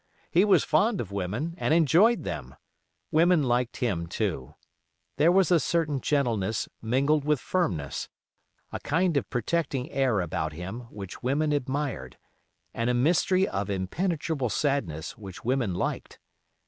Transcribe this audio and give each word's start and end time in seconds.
He 0.31 0.43
was 0.45 0.63
fond 0.63 0.99
of 0.99 1.11
women, 1.11 1.53
and 1.59 1.75
enjoyed 1.75 2.23
them. 2.23 2.55
Women 3.11 3.43
liked 3.43 3.77
him 3.77 4.07
too. 4.07 4.55
There 5.17 5.31
was 5.31 5.51
a 5.51 5.59
certain 5.59 6.01
gentleness 6.01 6.67
mingled 6.81 7.23
with 7.23 7.39
firmness, 7.39 8.09
a 8.71 8.79
kind 8.79 9.15
of 9.15 9.29
protecting 9.29 9.91
air 9.91 10.19
about 10.19 10.53
him 10.53 10.79
which 10.89 11.21
women 11.21 11.51
admired, 11.51 12.17
and 12.73 12.89
a 12.89 12.95
mystery 12.95 13.47
of 13.47 13.69
impenetrable 13.69 14.49
sadness 14.49 15.19
which 15.19 15.45
women 15.45 15.75
liked. 15.75 16.17